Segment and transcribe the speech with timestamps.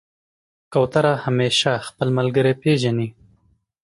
[0.73, 3.07] کوتره همیشه خپل ملګری پېژني.